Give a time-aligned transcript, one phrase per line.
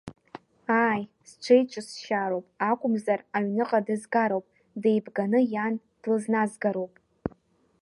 [0.85, 4.45] Ааи, сҽиҿысшьаароуп акәымзар аҩныҟа дызгароуп,
[4.81, 6.93] деибганы иан длызназгароуп.